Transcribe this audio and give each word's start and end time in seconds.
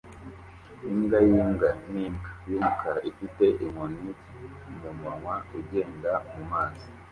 Imbwa 0.91 1.17
yimbwa 1.27 1.69
nimbwa 1.91 2.29
yumukara 2.49 2.99
ifite 3.11 3.43
inkoni 3.63 4.09
mumunwa 4.79 5.35
ugenda 5.57 6.11
mumazi 6.33 6.87